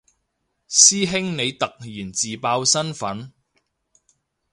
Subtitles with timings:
[0.67, 3.31] 師兄你突然自爆身份